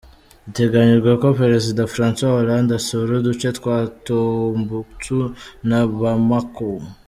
Biteganyijwe 0.45 1.11
ko 1.21 1.27
Perezida 1.41 1.91
François 1.93 2.33
Hollande 2.35 2.73
asura 2.79 3.11
uduce 3.19 3.47
twa 3.57 3.75
Tombouctou 4.05 5.23
na 5.69 5.79
Bamako. 5.99 6.69